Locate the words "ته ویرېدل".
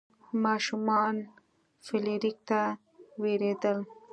2.47-3.77